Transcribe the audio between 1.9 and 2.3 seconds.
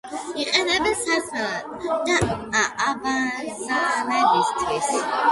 და